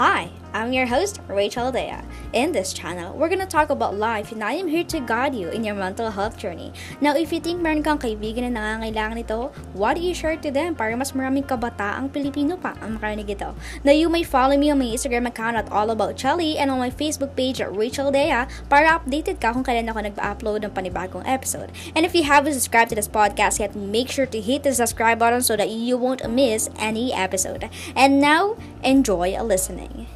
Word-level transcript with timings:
Hi, 0.00 0.39
I'm 0.50 0.74
your 0.74 0.86
host, 0.86 1.22
Rachel 1.30 1.70
Dea. 1.70 2.02
In 2.32 2.50
this 2.50 2.74
channel, 2.74 3.14
we're 3.14 3.30
gonna 3.30 3.46
talk 3.46 3.70
about 3.70 3.94
life 3.94 4.32
and 4.34 4.42
I 4.42 4.58
am 4.58 4.66
here 4.66 4.82
to 4.90 4.98
guide 4.98 5.32
you 5.32 5.46
in 5.46 5.62
your 5.62 5.78
mental 5.78 6.10
health 6.10 6.38
journey. 6.38 6.74
Now, 7.00 7.14
if 7.14 7.32
you 7.32 7.38
think 7.38 7.62
meron 7.62 7.86
kang 7.86 8.02
kaibigan 8.02 8.50
na 8.50 8.58
nangangailangan 8.58 9.14
nito, 9.14 9.54
why 9.78 9.94
do 9.94 10.02
you 10.02 10.10
share 10.10 10.34
to 10.42 10.50
them 10.50 10.74
para 10.74 10.98
mas 10.98 11.14
maraming 11.14 11.46
kabataang 11.46 12.10
Pilipino 12.10 12.58
pa 12.58 12.74
ang 12.82 12.98
makarinig 12.98 13.30
ito? 13.30 13.54
Now, 13.86 13.94
you 13.94 14.10
may 14.10 14.26
follow 14.26 14.58
me 14.58 14.74
on 14.74 14.82
my 14.82 14.90
Instagram 14.90 15.30
account 15.30 15.54
at 15.54 15.70
All 15.70 15.86
About 15.94 16.18
Chelly 16.18 16.58
and 16.58 16.66
on 16.66 16.82
my 16.82 16.90
Facebook 16.90 17.38
page 17.38 17.62
at 17.62 17.70
Rachel 17.70 18.10
Dea 18.10 18.50
para 18.66 18.98
updated 18.98 19.38
ka 19.38 19.54
kung 19.54 19.62
kailan 19.62 19.86
ako 19.86 20.02
nag-upload 20.02 20.66
ng 20.66 20.74
panibagong 20.74 21.22
episode. 21.30 21.70
And 21.94 22.02
if 22.02 22.10
you 22.10 22.26
haven't 22.26 22.58
subscribed 22.58 22.90
to 22.90 22.98
this 22.98 23.06
podcast 23.06 23.62
yet, 23.62 23.78
make 23.78 24.10
sure 24.10 24.26
to 24.26 24.42
hit 24.42 24.66
the 24.66 24.74
subscribe 24.74 25.22
button 25.22 25.46
so 25.46 25.54
that 25.54 25.70
you 25.70 25.94
won't 25.94 26.26
miss 26.26 26.66
any 26.74 27.14
episode. 27.14 27.70
And 27.94 28.18
now, 28.18 28.58
enjoy 28.82 29.38
listening. 29.38 30.10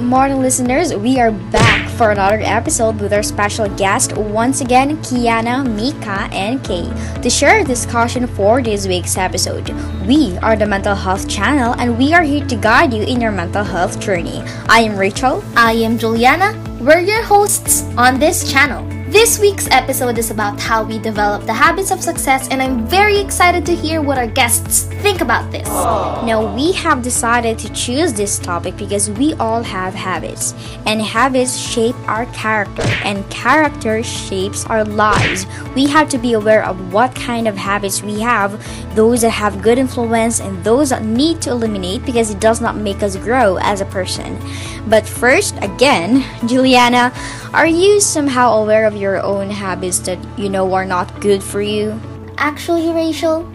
Morning, 0.00 0.40
listeners. 0.40 0.94
We 0.94 1.18
are 1.18 1.30
back 1.30 1.88
for 1.90 2.10
another 2.10 2.40
episode 2.40 3.00
with 3.00 3.12
our 3.12 3.22
special 3.22 3.68
guest, 3.76 4.16
once 4.16 4.60
again, 4.60 4.96
Kiana, 4.98 5.66
Mika, 5.66 6.28
and 6.32 6.62
Kay, 6.62 6.90
to 7.20 7.30
share 7.30 7.60
a 7.60 7.64
discussion 7.64 8.26
for 8.26 8.62
this 8.62 8.86
week's 8.86 9.16
episode. 9.16 9.68
We 10.06 10.36
are 10.38 10.56
the 10.56 10.66
Mental 10.66 10.94
Health 10.94 11.28
Channel, 11.28 11.74
and 11.78 11.98
we 11.98 12.14
are 12.14 12.22
here 12.22 12.46
to 12.46 12.56
guide 12.56 12.92
you 12.92 13.02
in 13.02 13.20
your 13.20 13.32
mental 13.32 13.64
health 13.64 14.00
journey. 14.00 14.42
I 14.68 14.80
am 14.80 14.96
Rachel. 14.96 15.42
I 15.56 15.72
am 15.72 15.98
Juliana. 15.98 16.54
We're 16.80 17.00
your 17.00 17.22
hosts 17.22 17.82
on 17.96 18.18
this 18.18 18.50
channel. 18.50 18.97
This 19.08 19.38
week's 19.38 19.66
episode 19.70 20.18
is 20.18 20.30
about 20.30 20.60
how 20.60 20.84
we 20.84 20.98
develop 20.98 21.46
the 21.46 21.52
habits 21.54 21.90
of 21.90 22.02
success, 22.02 22.46
and 22.50 22.60
I'm 22.60 22.86
very 22.86 23.18
excited 23.18 23.64
to 23.64 23.74
hear 23.74 24.02
what 24.02 24.18
our 24.18 24.26
guests 24.26 24.82
think 25.00 25.22
about 25.22 25.50
this. 25.50 25.66
Now, 25.66 26.54
we 26.54 26.72
have 26.72 27.00
decided 27.00 27.58
to 27.60 27.72
choose 27.72 28.12
this 28.12 28.38
topic 28.38 28.76
because 28.76 29.08
we 29.08 29.32
all 29.34 29.62
have 29.62 29.94
habits, 29.94 30.52
and 30.84 31.00
habits 31.00 31.56
shape 31.56 31.96
our 32.06 32.26
character, 32.26 32.82
and 33.02 33.24
character 33.30 34.02
shapes 34.02 34.66
our 34.66 34.84
lives. 34.84 35.46
We 35.74 35.86
have 35.86 36.10
to 36.10 36.18
be 36.18 36.34
aware 36.34 36.62
of 36.66 36.92
what 36.92 37.14
kind 37.14 37.48
of 37.48 37.56
habits 37.56 38.02
we 38.02 38.20
have, 38.20 38.62
those 38.94 39.22
that 39.22 39.30
have 39.30 39.62
good 39.62 39.78
influence, 39.78 40.38
and 40.38 40.62
those 40.62 40.90
that 40.90 41.02
need 41.02 41.40
to 41.42 41.50
eliminate 41.50 42.04
because 42.04 42.30
it 42.30 42.40
does 42.40 42.60
not 42.60 42.76
make 42.76 43.02
us 43.02 43.16
grow 43.16 43.56
as 43.56 43.80
a 43.80 43.86
person. 43.86 44.38
But 44.86 45.06
first, 45.06 45.56
again, 45.62 46.24
Juliana, 46.46 47.12
are 47.54 47.66
you 47.66 47.98
somehow 47.98 48.60
aware 48.60 48.84
of 48.84 48.94
your 48.94 49.22
own 49.22 49.48
habits 49.48 49.98
that 50.00 50.18
you 50.38 50.50
know 50.50 50.72
are 50.74 50.84
not 50.84 51.20
good 51.20 51.42
for 51.42 51.62
you? 51.62 51.98
Actually, 52.36 52.92
Rachel, 52.92 53.48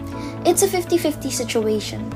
it's 0.44 0.62
a 0.62 0.68
50 0.68 0.98
50 0.98 1.30
situation. 1.30 2.12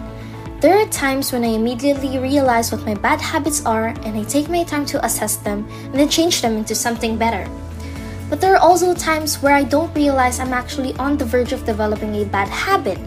There 0.61 0.77
are 0.77 0.87
times 0.89 1.31
when 1.31 1.45
I 1.45 1.55
immediately 1.55 2.19
realize 2.19 2.73
what 2.73 2.85
my 2.85 2.95
bad 2.95 3.21
habits 3.21 3.65
are 3.65 3.95
and 4.03 4.19
I 4.19 4.25
take 4.25 4.49
my 4.49 4.65
time 4.65 4.87
to 4.87 5.05
assess 5.05 5.37
them 5.37 5.69
and 5.85 5.95
then 5.95 6.09
change 6.09 6.43
them 6.43 6.57
into 6.57 6.75
something 6.75 7.17
better. 7.17 7.49
But 8.29 8.41
there 8.41 8.55
are 8.55 8.61
also 8.61 8.93
times 8.93 9.41
where 9.41 9.55
I 9.55 9.63
don't 9.63 9.95
realize 9.95 10.41
I'm 10.41 10.53
actually 10.53 10.95
on 10.97 11.17
the 11.17 11.25
verge 11.25 11.53
of 11.53 11.65
developing 11.65 12.17
a 12.17 12.25
bad 12.25 12.49
habit 12.49 12.99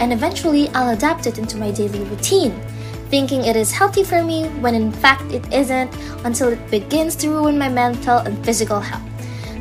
and 0.00 0.12
eventually 0.12 0.68
I'll 0.70 0.94
adapt 0.94 1.28
it 1.28 1.38
into 1.38 1.56
my 1.56 1.70
daily 1.70 2.02
routine, 2.10 2.60
thinking 3.08 3.44
it 3.44 3.56
is 3.56 3.72
healthy 3.72 4.04
for 4.04 4.22
me 4.22 4.48
when 4.60 4.74
in 4.74 4.90
fact 4.90 5.30
it 5.32 5.44
isn't 5.52 5.94
until 6.24 6.48
it 6.48 6.70
begins 6.70 7.16
to 7.16 7.30
ruin 7.30 7.58
my 7.58 7.68
mental 7.68 8.18
and 8.18 8.44
physical 8.44 8.80
health 8.80 9.02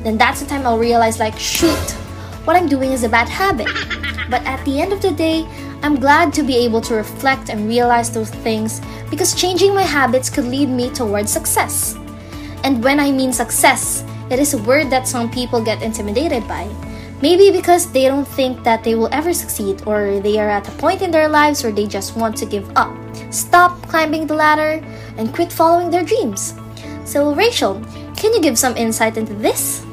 then 0.06 0.20
that's 0.20 0.40
the 0.40 0.46
time 0.46 0.68
I'll 0.68 0.78
realize, 0.78 1.18
like, 1.18 1.36
shoot, 1.36 1.90
what 2.46 2.56
I'm 2.56 2.70
doing 2.70 2.92
is 2.92 3.04
a 3.04 3.10
bad 3.10 3.28
habit. 3.28 3.66
But 4.30 4.46
at 4.46 4.64
the 4.64 4.80
end 4.80 4.94
of 4.94 5.02
the 5.02 5.10
day, 5.10 5.48
I'm 5.82 6.00
glad 6.00 6.32
to 6.36 6.44
be 6.44 6.56
able 6.58 6.80
to 6.82 6.94
reflect 6.94 7.50
and 7.50 7.68
realize 7.68 8.12
those 8.14 8.30
things 8.46 8.82
because 9.10 9.34
changing 9.34 9.74
my 9.74 9.82
habits 9.82 10.30
could 10.30 10.46
lead 10.46 10.70
me 10.70 10.92
towards 10.92 11.34
success. 11.34 11.98
And 12.64 12.84
when 12.84 13.00
I 13.00 13.12
mean 13.12 13.34
success, 13.34 14.06
it 14.30 14.38
is 14.38 14.54
a 14.54 14.62
word 14.62 14.92
that 14.92 15.08
some 15.08 15.32
people 15.32 15.60
get 15.60 15.82
intimidated 15.82 16.48
by. 16.48 16.70
Maybe 17.24 17.50
because 17.50 17.92
they 17.92 18.06
don't 18.06 18.28
think 18.28 18.64
that 18.64 18.84
they 18.84 18.94
will 18.94 19.10
ever 19.12 19.34
succeed, 19.34 19.82
or 19.88 20.20
they 20.20 20.38
are 20.38 20.50
at 20.50 20.68
a 20.68 20.78
point 20.78 21.02
in 21.02 21.10
their 21.10 21.30
lives 21.30 21.64
where 21.64 21.74
they 21.74 21.88
just 21.88 22.16
want 22.16 22.38
to 22.38 22.46
give 22.46 22.70
up, 22.78 22.94
stop 23.36 23.82
climbing 23.84 24.28
the 24.28 24.36
ladder, 24.36 24.82
and 25.18 25.34
quit 25.34 25.52
following 25.52 25.90
their 25.90 26.04
dreams. 26.04 26.56
So, 27.06 27.34
Rachel, 27.34 27.84
can 28.16 28.34
you 28.34 28.42
give 28.42 28.58
some 28.58 28.76
insight 28.78 29.18
into 29.18 29.34
this? 29.34 29.86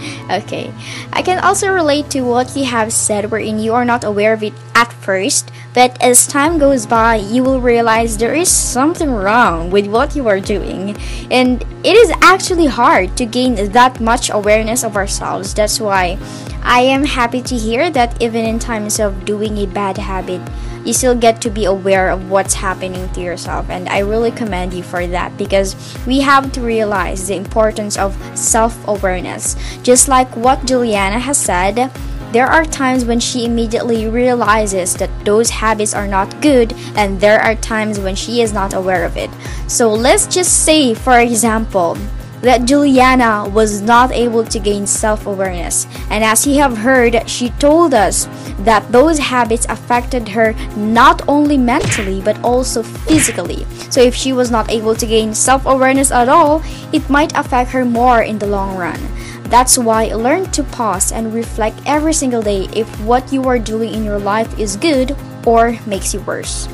Okay. 0.30 0.72
I 1.12 1.22
can 1.22 1.42
also 1.42 1.72
relate 1.74 2.08
to 2.10 2.22
what 2.22 2.56
you 2.56 2.64
have 2.64 2.92
said 2.92 3.30
wherein 3.30 3.58
you 3.58 3.74
are 3.74 3.84
not 3.84 4.04
aware 4.04 4.32
of 4.32 4.42
it 4.42 4.54
at 4.74 4.92
first, 4.92 5.50
but 5.74 6.00
as 6.00 6.26
time 6.26 6.58
goes 6.58 6.86
by, 6.86 7.16
you 7.16 7.42
will 7.42 7.60
realize 7.60 8.16
there 8.16 8.34
is 8.34 8.48
something 8.48 9.10
wrong 9.10 9.70
with 9.70 9.88
what 9.88 10.14
you 10.14 10.28
are 10.28 10.40
doing. 10.40 10.96
And 11.30 11.62
it 11.84 11.96
is 11.96 12.14
actually 12.22 12.66
hard 12.66 13.16
to 13.18 13.26
gain 13.26 13.56
that 13.72 14.00
much 14.00 14.30
awareness 14.30 14.84
of 14.84 14.96
ourselves. 14.96 15.52
That's 15.52 15.80
why 15.80 16.16
I 16.62 16.80
am 16.82 17.04
happy 17.04 17.40
to 17.42 17.56
hear 17.56 17.90
that 17.90 18.20
even 18.22 18.44
in 18.44 18.58
times 18.58 19.00
of 19.00 19.24
doing 19.24 19.58
a 19.58 19.66
bad 19.66 19.98
habit, 19.98 20.40
you 20.84 20.92
still 20.92 21.14
get 21.14 21.40
to 21.42 21.50
be 21.50 21.64
aware 21.64 22.10
of 22.10 22.30
what's 22.30 22.54
happening 22.54 23.08
to 23.12 23.20
yourself. 23.20 23.68
And 23.70 23.88
I 23.88 24.00
really 24.00 24.30
commend 24.30 24.72
you 24.72 24.82
for 24.82 25.06
that 25.06 25.36
because 25.36 25.74
we 26.06 26.20
have 26.20 26.52
to 26.52 26.60
realize 26.60 27.28
the 27.28 27.36
importance 27.36 27.98
of 27.98 28.16
self 28.36 28.76
awareness. 28.88 29.56
Just 29.82 30.08
like 30.08 30.34
what 30.36 30.64
Juliana 30.64 31.18
has 31.18 31.38
said, 31.38 31.90
there 32.32 32.46
are 32.46 32.64
times 32.64 33.04
when 33.04 33.18
she 33.18 33.44
immediately 33.44 34.06
realizes 34.06 34.94
that 34.94 35.10
those 35.24 35.50
habits 35.50 35.94
are 35.94 36.06
not 36.06 36.40
good, 36.40 36.72
and 36.94 37.20
there 37.20 37.40
are 37.40 37.56
times 37.56 37.98
when 37.98 38.14
she 38.14 38.40
is 38.40 38.52
not 38.52 38.72
aware 38.72 39.04
of 39.04 39.16
it. 39.16 39.30
So 39.66 39.92
let's 39.92 40.28
just 40.28 40.64
say, 40.64 40.94
for 40.94 41.18
example, 41.18 41.98
that 42.42 42.64
Juliana 42.64 43.48
was 43.48 43.80
not 43.80 44.12
able 44.12 44.44
to 44.44 44.58
gain 44.58 44.86
self 44.86 45.26
awareness. 45.26 45.86
And 46.10 46.24
as 46.24 46.46
you 46.46 46.54
have 46.60 46.78
heard, 46.78 47.28
she 47.28 47.50
told 47.60 47.94
us 47.94 48.26
that 48.60 48.90
those 48.92 49.18
habits 49.18 49.66
affected 49.68 50.28
her 50.28 50.52
not 50.76 51.22
only 51.28 51.56
mentally 51.56 52.20
but 52.20 52.40
also 52.42 52.82
physically. 52.82 53.66
So 53.90 54.00
if 54.00 54.14
she 54.14 54.32
was 54.32 54.50
not 54.50 54.70
able 54.70 54.94
to 54.94 55.06
gain 55.06 55.34
self 55.34 55.66
awareness 55.66 56.10
at 56.10 56.28
all, 56.28 56.62
it 56.92 57.08
might 57.10 57.36
affect 57.36 57.70
her 57.70 57.84
more 57.84 58.22
in 58.22 58.38
the 58.38 58.46
long 58.46 58.76
run. 58.76 59.00
That's 59.44 59.76
why 59.76 60.14
learn 60.14 60.50
to 60.52 60.62
pause 60.62 61.10
and 61.10 61.34
reflect 61.34 61.80
every 61.84 62.12
single 62.12 62.40
day 62.40 62.68
if 62.72 62.86
what 63.00 63.32
you 63.32 63.48
are 63.48 63.58
doing 63.58 63.92
in 63.92 64.04
your 64.04 64.18
life 64.18 64.58
is 64.58 64.76
good 64.76 65.16
or 65.44 65.76
makes 65.86 66.14
you 66.14 66.20
worse. 66.20 66.68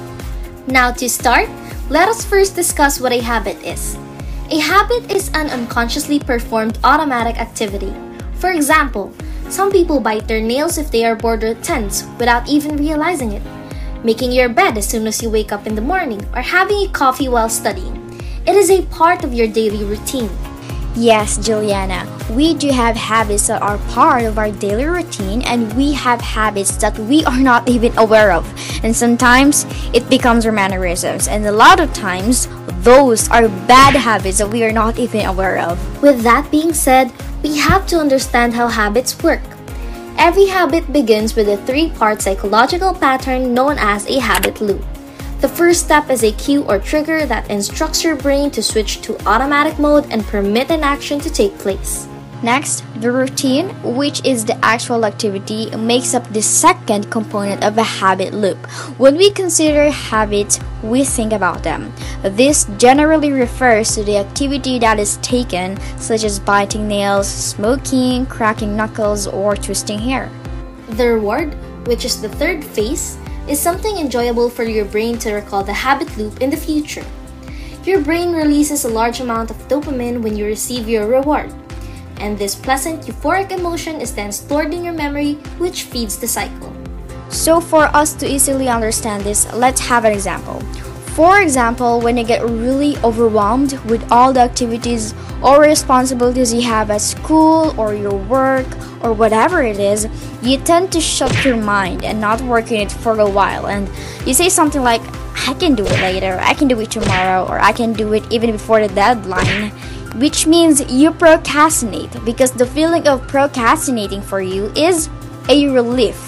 Now, 0.67 0.91
to 0.93 1.09
start, 1.09 1.49
let 1.89 2.09
us 2.09 2.25
first 2.25 2.55
discuss 2.55 3.01
what 3.01 3.13
a 3.13 3.21
habit 3.23 3.57
is. 3.65 3.97
A 4.49 4.59
habit 4.59 5.11
is 5.11 5.29
an 5.35 5.51
unconsciously 5.51 6.21
performed 6.21 6.79
automatic 6.85 7.41
activity. 7.41 7.93
For 8.35 8.53
example, 8.53 9.13
some 9.49 9.73
people 9.73 9.99
bite 9.99 10.29
their 10.29 10.41
nails 10.41 10.79
if 10.79 10.89
they 10.89 11.05
are 11.05 11.17
bored 11.17 11.43
or 11.43 11.55
tense 11.55 12.07
without 12.17 12.49
even 12.49 12.77
realizing 12.77 13.33
it. 13.33 13.43
Making 14.05 14.31
your 14.31 14.49
bed 14.49 14.79
as 14.79 14.87
soon 14.87 15.09
as 15.09 15.21
you 15.21 15.31
wake 15.31 15.51
up 15.51 15.67
in 15.67 15.75
the 15.75 15.83
morning 15.83 16.25
or 16.33 16.43
having 16.43 16.87
a 16.87 16.93
coffee 16.93 17.29
while 17.29 17.49
studying. 17.49 18.23
It 18.47 18.55
is 18.55 18.71
a 18.71 18.87
part 18.87 19.25
of 19.25 19.35
your 19.35 19.49
daily 19.49 19.83
routine. 19.83 20.31
Yes, 20.95 21.39
Juliana, 21.39 22.07
we 22.31 22.55
do 22.55 22.71
have 22.71 22.95
habits 22.95 23.49
that 23.49 23.61
are 23.61 23.79
part 23.91 24.25
of 24.25 24.39
our 24.39 24.53
daily 24.53 24.85
routine, 24.85 25.43
and 25.43 25.71
we 25.77 25.93
have 25.93 26.21
habits 26.21 26.77
that 26.77 26.97
we 27.01 27.25
are 27.25 27.39
not 27.39 27.69
even 27.75 27.99
aware 27.99 28.31
of. 28.31 28.47
And 28.85 28.95
sometimes 28.95 29.67
it 29.93 30.09
becomes 30.09 30.47
our 30.47 30.53
mannerisms, 30.53 31.27
and 31.27 31.45
a 31.45 31.53
lot 31.53 31.81
of 31.81 31.93
times 31.93 32.49
those 32.83 33.29
are 33.31 33.49
bad 33.67 33.95
habits 33.95 34.39
that 34.39 34.51
we 34.51 34.65
are 34.65 34.73
not 34.73 34.99
even 34.99 35.27
aware 35.27 35.59
of. 35.59 35.77
With 36.03 36.23
that 36.23 36.51
being 36.51 36.73
said, 36.73 37.13
we 37.43 37.57
have 37.59 37.87
to 37.89 37.99
understand 37.99 38.55
how 38.55 38.69
habits 38.69 39.23
work. 39.23 39.43
Every 40.19 40.47
habit 40.47 40.93
begins 40.93 41.37
with 41.37 41.49
a 41.49 41.59
three 41.67 41.91
part 41.91 42.23
psychological 42.23 42.95
pattern 42.95 43.53
known 43.53 43.77
as 43.79 44.07
a 44.07 44.19
habit 44.19 44.61
loop. 44.61 44.85
The 45.41 45.49
first 45.49 45.85
step 45.85 46.09
is 46.09 46.25
a 46.25 46.33
cue 46.33 46.65
or 46.65 46.79
trigger 46.79 47.27
that 47.27 47.51
instructs 47.51 48.03
your 48.03 48.17
brain 48.17 48.51
to 48.53 48.63
switch 48.63 49.03
to 49.03 49.21
automatic 49.29 49.79
mode 49.79 50.07
and 50.11 50.25
permit 50.25 50.71
an 50.71 50.83
action 50.83 51.21
to 51.21 51.31
take 51.31 51.59
place. 51.59 52.09
Next, 52.43 52.85
the 53.01 53.11
routine, 53.11 53.71
which 53.83 54.25
is 54.25 54.45
the 54.45 54.63
actual 54.65 55.07
activity, 55.07 55.75
makes 55.75 56.13
up 56.13 56.29
the 56.33 56.43
second 56.43 57.11
component 57.11 57.65
of 57.65 57.79
a 57.79 57.83
habit 57.83 58.35
loop. 58.35 58.59
When 58.99 59.17
we 59.17 59.31
consider 59.31 59.91
habits, 59.91 60.61
we 60.83 61.03
think 61.03 61.33
about 61.33 61.63
them. 61.63 61.93
This 62.23 62.67
generally 62.77 63.33
refers 63.33 63.95
to 63.95 64.05
the 64.05 64.19
activity 64.19 64.79
that 64.81 65.01
is 65.01 65.17
taken, 65.19 65.81
such 65.97 66.25
as 66.25 66.39
biting 66.39 66.87
nails, 66.87 67.27
smoking, 67.27 68.27
cracking 68.27 68.77
knuckles, 68.77 69.27
or 69.27 69.57
twisting 69.57 69.99
hair. 69.99 70.31
The 70.91 71.09
reward, 71.15 71.55
which 71.87 72.05
is 72.05 72.21
the 72.21 72.29
third 72.29 72.63
phase, 72.63 73.17
is 73.49 73.59
something 73.59 73.97
enjoyable 73.97 74.51
for 74.51 74.65
your 74.65 74.85
brain 74.85 75.19
to 75.21 75.33
recall 75.33 75.65
the 75.65 75.73
habit 75.73 76.17
loop 76.19 76.43
in 76.43 76.51
the 76.51 76.57
future. 76.57 77.05
your 77.87 78.01
brain 78.01 78.33
releases 78.33 78.85
a 78.85 78.89
large 78.89 79.21
amount 79.21 79.49
of 79.49 79.69
dopamine 79.69 80.21
when 80.21 80.37
you 80.37 80.45
receive 80.45 80.89
your 80.89 81.07
reward. 81.07 81.55
And 82.19 82.39
this 82.39 82.55
pleasant 82.55 83.03
euphoric 83.03 83.51
emotion 83.51 84.01
is 84.01 84.15
then 84.15 84.33
stored 84.33 84.73
in 84.73 84.85
your 84.85 84.95
memory, 84.95 85.35
which 85.59 85.85
feeds 85.85 86.19
the 86.19 86.27
cycle. 86.27 86.73
So, 87.29 87.61
for 87.61 87.85
us 87.95 88.15
to 88.15 88.27
easily 88.27 88.69
understand 88.69 89.25
this, 89.25 89.53
let's 89.53 89.81
have 89.81 90.05
an 90.05 90.13
example. 90.13 90.61
For 91.17 91.41
example, 91.41 92.01
when 92.01 92.19
you 92.19 92.25
get 92.25 92.45
really 92.45 92.99
overwhelmed 92.99 93.73
with 93.89 94.05
all 94.13 94.35
the 94.35 94.41
activities 94.41 95.15
or 95.43 95.63
responsibilities 95.63 96.53
you 96.53 96.61
have 96.63 96.91
at 96.91 97.01
school 97.01 97.75
or 97.81 97.95
your 97.95 98.15
work 98.15 98.67
or 99.03 99.15
whatever 99.15 99.63
it 99.63 99.79
is, 99.81 100.09
you 100.43 100.59
tend 100.59 100.93
to 100.93 101.01
shut 101.01 101.33
your 101.43 101.57
mind 101.57 102.05
and 102.05 102.21
not 102.21 102.43
work 102.43 102.71
in 102.71 102.83
it 102.83 102.93
for 102.93 103.19
a 103.19 103.29
while. 103.29 103.67
And 103.67 103.89
you 104.27 104.35
say 104.35 104.51
something 104.51 104.83
like, 104.83 105.01
I 105.49 105.55
can 105.55 105.75
do 105.75 105.87
it 105.87 105.99
later, 106.03 106.39
I 106.43 106.53
can 106.53 106.69
do 106.69 106.79
it 106.81 106.91
tomorrow, 106.91 107.47
or 107.49 107.61
I 107.61 107.73
can 107.73 107.95
do 107.95 108.13
it 108.13 108.31
even 108.31 108.53
before 108.53 108.87
the 108.87 108.95
deadline. 108.95 109.73
Which 110.17 110.47
means 110.47 110.81
you 110.91 111.13
procrastinate 111.13 112.25
because 112.25 112.53
the 112.53 112.67
feeling 112.67 113.07
of 113.07 113.29
procrastinating 113.29 114.23
for 114.23 114.41
you 114.41 114.73
is 114.75 115.11
a 115.49 115.69
relief 115.69 116.27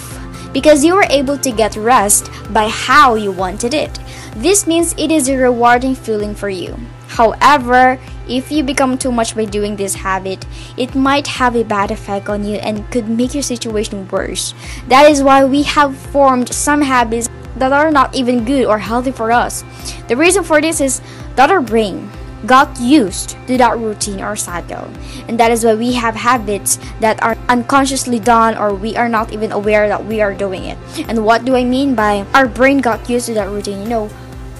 because 0.52 0.84
you 0.84 0.94
were 0.94 1.06
able 1.10 1.38
to 1.38 1.50
get 1.50 1.76
rest 1.76 2.30
by 2.52 2.68
how 2.68 3.14
you 3.14 3.32
wanted 3.32 3.74
it. 3.74 3.98
This 4.36 4.66
means 4.66 4.94
it 4.98 5.10
is 5.10 5.28
a 5.28 5.36
rewarding 5.36 5.94
feeling 5.94 6.34
for 6.34 6.48
you. 6.48 6.76
However, 7.08 7.98
if 8.28 8.52
you 8.52 8.62
become 8.62 8.98
too 8.98 9.10
much 9.10 9.34
by 9.34 9.46
doing 9.46 9.76
this 9.76 9.94
habit, 9.94 10.44
it 10.76 10.94
might 10.94 11.26
have 11.26 11.56
a 11.56 11.64
bad 11.64 11.90
effect 11.90 12.28
on 12.28 12.44
you 12.44 12.56
and 12.56 12.88
could 12.90 13.08
make 13.08 13.34
your 13.34 13.42
situation 13.42 14.06
worse. 14.08 14.54
That 14.88 15.10
is 15.10 15.22
why 15.22 15.44
we 15.44 15.62
have 15.62 15.96
formed 15.96 16.52
some 16.52 16.82
habits 16.82 17.28
that 17.56 17.72
are 17.72 17.90
not 17.90 18.14
even 18.14 18.44
good 18.44 18.66
or 18.66 18.78
healthy 18.78 19.12
for 19.12 19.32
us. 19.32 19.64
The 20.08 20.16
reason 20.16 20.44
for 20.44 20.60
this 20.60 20.80
is 20.80 21.00
that 21.36 21.50
our 21.50 21.60
brain 21.60 22.10
got 22.46 22.78
used 22.80 23.36
to 23.46 23.56
that 23.58 23.78
routine 23.78 24.20
or 24.20 24.36
cycle. 24.36 24.88
And 25.26 25.38
that 25.40 25.50
is 25.50 25.64
why 25.64 25.74
we 25.74 25.92
have 25.94 26.14
habits 26.14 26.78
that 27.00 27.22
are 27.22 27.36
unconsciously 27.48 28.18
done 28.18 28.56
or 28.56 28.74
we 28.74 28.96
are 28.96 29.08
not 29.08 29.32
even 29.32 29.52
aware 29.52 29.88
that 29.88 30.04
we 30.04 30.20
are 30.20 30.34
doing 30.34 30.64
it. 30.64 30.78
And 31.08 31.24
what 31.24 31.44
do 31.44 31.56
I 31.56 31.64
mean 31.64 31.94
by 31.94 32.26
our 32.34 32.46
brain 32.46 32.78
got 32.78 33.08
used 33.08 33.26
to 33.26 33.34
that 33.34 33.48
routine? 33.48 33.82
You 33.82 33.88
know, 33.88 34.10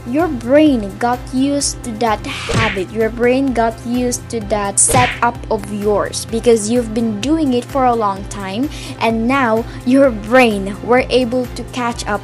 your 0.09 0.29
brain 0.29 0.97
got 0.97 1.21
used 1.35 1.85
to 1.85 1.93
that 2.01 2.25
habit. 2.25 2.91
Your 2.91 3.11
brain 3.11 3.53
got 3.53 3.77
used 3.87 4.29
to 4.31 4.41
that 4.49 4.79
setup 4.79 5.37
of 5.51 5.73
yours 5.73 6.25
because 6.27 6.71
you've 6.71 6.95
been 6.95 7.21
doing 7.21 7.53
it 7.53 7.65
for 7.65 7.85
a 7.85 7.95
long 7.95 8.25
time 8.29 8.71
and 9.01 9.29
now 9.29 9.65
your 9.85 10.11
brain 10.11 10.81
were 10.83 11.05
able 11.11 11.45
to 11.47 11.63
catch 11.77 12.07
up 12.07 12.23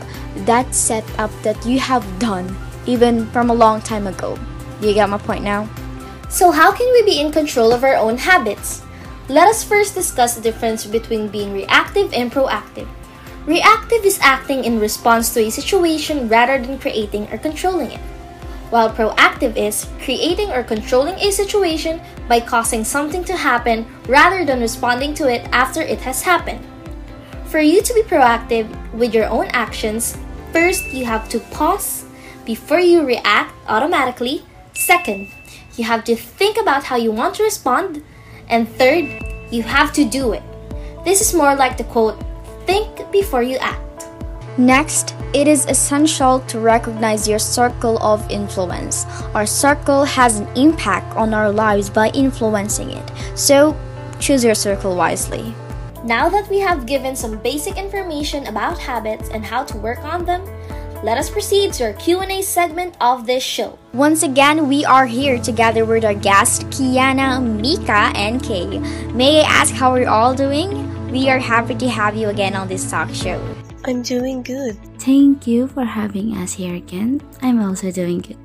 that 0.48 0.74
setup 0.74 1.30
that 1.42 1.64
you 1.66 1.78
have 1.78 2.04
done 2.18 2.56
even 2.86 3.26
from 3.30 3.50
a 3.50 3.54
long 3.54 3.80
time 3.82 4.06
ago. 4.06 4.38
You 4.81 4.94
get 4.94 5.09
my 5.09 5.19
point 5.19 5.44
now? 5.44 5.69
So, 6.29 6.50
how 6.50 6.73
can 6.73 6.91
we 6.93 7.03
be 7.03 7.21
in 7.21 7.31
control 7.31 7.73
of 7.73 7.85
our 7.85 7.97
own 7.97 8.19
habits? 8.19 8.82
Let 9.29 9.49
us 9.49 9.65
first 9.65 9.94
discuss 9.94 10.35
the 10.35 10.43
difference 10.43 10.85
between 10.85 11.29
being 11.29 11.53
reactive 11.53 12.12
and 12.12 12.31
proactive. 12.31 12.88
Reactive 13.47 14.05
is 14.05 14.19
acting 14.21 14.65
in 14.65 14.81
response 14.81 15.32
to 15.32 15.41
a 15.41 15.50
situation 15.50 16.29
rather 16.29 16.59
than 16.59 16.79
creating 16.79 17.29
or 17.32 17.38
controlling 17.38 17.93
it, 17.93 18.00
while 18.69 18.91
proactive 18.91 19.56
is 19.56 19.87
creating 20.03 20.50
or 20.50 20.62
controlling 20.62 21.15
a 21.21 21.31
situation 21.31 22.00
by 22.29 22.41
causing 22.41 22.85
something 22.85 23.23
to 23.25 23.37
happen 23.37 23.87
rather 24.09 24.44
than 24.44 24.61
responding 24.61 25.15
to 25.15 25.29
it 25.29 25.47
after 25.53 25.81
it 25.81 26.00
has 26.00 26.23
happened. 26.23 26.61
For 27.47 27.61
you 27.61 27.81
to 27.81 27.94
be 27.94 28.03
proactive 28.03 28.67
with 28.93 29.15
your 29.15 29.29
own 29.29 29.47
actions, 29.53 30.19
first 30.53 30.93
you 30.93 31.05
have 31.05 31.29
to 31.29 31.41
pause 31.55 32.05
before 32.44 32.81
you 32.81 33.06
react 33.06 33.55
automatically 33.69 34.44
Second, 34.75 35.29
you 35.76 35.85
have 35.85 36.05
to 36.05 36.17
think 36.17 36.59
about 36.59 36.85
how 36.85 36.97
you 36.97 37.12
want 37.12 37.37
to 37.37 37.43
respond. 37.43 38.03
And 38.49 38.69
third, 38.69 39.23
you 39.50 39.62
have 39.62 39.93
to 39.94 40.05
do 40.05 40.32
it. 40.32 40.43
This 41.05 41.21
is 41.21 41.35
more 41.35 41.55
like 41.55 41.76
the 41.76 41.85
quote 41.85 42.23
think 42.67 43.11
before 43.12 43.43
you 43.43 43.56
act. 43.59 44.09
Next, 44.56 45.15
it 45.35 45.49
is 45.49 45.67
essential 45.67 46.41
to 46.47 46.61
recognize 46.61 47.26
your 47.29 47.41
circle 47.41 47.99
of 47.99 48.29
influence. 48.31 49.05
Our 49.35 49.47
circle 49.47 50.05
has 50.05 50.38
an 50.38 50.49
impact 50.56 51.17
on 51.17 51.35
our 51.35 51.50
lives 51.50 51.91
by 51.91 52.11
influencing 52.11 52.91
it. 52.91 53.12
So, 53.35 53.76
choose 54.21 54.44
your 54.44 54.55
circle 54.55 54.97
wisely. 54.97 55.55
Now 56.05 56.29
that 56.29 56.49
we 56.49 56.61
have 56.61 56.87
given 56.87 57.17
some 57.17 57.38
basic 57.38 57.76
information 57.79 58.47
about 58.47 58.79
habits 58.79 59.29
and 59.31 59.44
how 59.44 59.65
to 59.65 59.76
work 59.79 60.05
on 60.05 60.25
them, 60.25 60.44
let 61.04 61.18
us 61.18 61.28
proceed 61.28 61.70
to 61.70 61.84
our 61.84 61.92
Q&A 61.92 62.40
segment 62.40 62.96
of 62.98 63.26
this 63.26 63.42
show. 63.42 63.78
Once 63.92 64.22
again, 64.22 64.68
we 64.68 64.86
are 64.86 65.04
here 65.04 65.38
together 65.38 65.84
with 65.84 66.02
our 66.02 66.14
guests 66.14 66.64
Kiana, 66.72 67.44
Mika, 67.44 68.08
and 68.16 68.42
Kay. 68.42 68.78
May 69.12 69.42
I 69.42 69.46
ask 69.46 69.74
how 69.74 69.92
we're 69.92 70.08
all 70.08 70.34
doing? 70.34 70.72
We 71.12 71.28
are 71.28 71.38
happy 71.38 71.74
to 71.74 71.88
have 71.90 72.16
you 72.16 72.30
again 72.30 72.56
on 72.56 72.68
this 72.68 72.90
talk 72.90 73.12
show. 73.12 73.36
I'm 73.84 74.00
doing 74.00 74.42
good. 74.42 74.78
Thank 74.98 75.46
you 75.46 75.68
for 75.68 75.84
having 75.84 76.38
us 76.38 76.54
here 76.54 76.74
again. 76.74 77.20
I'm 77.42 77.60
also 77.60 77.92
doing 77.92 78.20
good. 78.20 78.38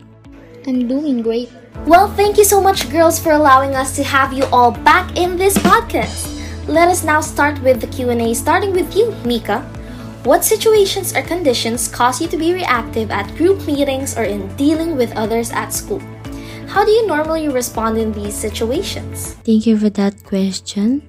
I'm 0.68 0.86
doing 0.86 1.22
great. 1.22 1.50
Well, 1.88 2.10
thank 2.10 2.38
you 2.38 2.44
so 2.44 2.60
much, 2.60 2.92
girls, 2.92 3.18
for 3.18 3.32
allowing 3.32 3.74
us 3.74 3.96
to 3.96 4.04
have 4.04 4.34
you 4.34 4.44
all 4.52 4.72
back 4.72 5.16
in 5.16 5.38
this 5.38 5.58
podcast. 5.58 6.36
Let 6.68 6.90
us 6.90 7.06
now 7.06 7.22
start 7.22 7.58
with 7.64 7.80
the 7.80 7.88
Q&A, 7.88 8.34
starting 8.34 8.74
with 8.74 8.94
you, 8.98 9.16
Mika. 9.24 9.64
What 10.30 10.46
situations 10.46 11.18
or 11.18 11.24
conditions 11.24 11.88
cause 11.88 12.22
you 12.22 12.28
to 12.28 12.38
be 12.38 12.54
reactive 12.54 13.10
at 13.10 13.34
group 13.34 13.66
meetings 13.66 14.14
or 14.14 14.22
in 14.30 14.46
dealing 14.58 14.94
with 14.96 15.10
others 15.18 15.50
at 15.50 15.74
school? 15.74 15.98
How 16.70 16.86
do 16.86 16.92
you 16.92 17.08
normally 17.08 17.50
respond 17.50 17.98
in 17.98 18.14
these 18.14 18.38
situations? 18.38 19.34
Thank 19.42 19.66
you 19.66 19.74
for 19.74 19.90
that 19.98 20.24
question. 20.24 21.02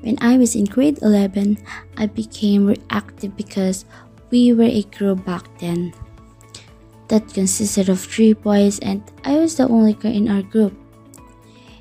When 0.00 0.16
I 0.24 0.38
was 0.38 0.56
in 0.56 0.64
grade 0.64 0.96
11, 1.02 1.60
I 1.98 2.06
became 2.06 2.64
reactive 2.64 3.36
because 3.36 3.84
we 4.30 4.54
were 4.54 4.72
a 4.72 4.88
group 4.88 5.22
back 5.26 5.44
then 5.60 5.92
that 7.08 7.28
consisted 7.28 7.90
of 7.90 8.00
three 8.00 8.32
boys 8.32 8.78
and 8.78 9.04
I 9.22 9.36
was 9.36 9.60
the 9.60 9.68
only 9.68 9.92
girl 9.92 10.16
in 10.16 10.32
our 10.32 10.40
group. 10.40 10.72